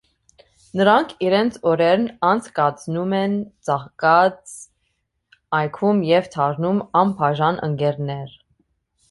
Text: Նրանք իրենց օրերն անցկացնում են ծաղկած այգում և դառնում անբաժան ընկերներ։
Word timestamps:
Նրանք 0.79 1.11
իրենց 1.25 1.59
օրերն 1.71 2.07
անցկացնում 2.29 3.13
են 3.17 3.35
ծաղկած 3.69 4.55
այգում 5.59 6.01
և 6.13 6.33
դառնում 6.39 6.83
անբաժան 7.05 7.63
ընկերներ։ 7.71 8.35